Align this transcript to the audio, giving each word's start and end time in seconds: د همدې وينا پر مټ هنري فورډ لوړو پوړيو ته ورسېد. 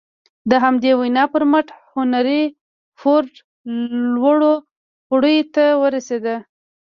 د 0.49 0.51
همدې 0.63 0.91
وينا 0.99 1.23
پر 1.33 1.43
مټ 1.51 1.67
هنري 1.93 2.43
فورډ 2.99 3.31
لوړو 4.21 4.53
پوړيو 5.07 5.49
ته 5.55 5.65
ورسېد. 5.81 6.25